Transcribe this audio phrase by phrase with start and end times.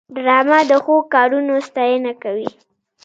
[0.15, 2.49] ډرامه د ښو کارونو ستاینه کوي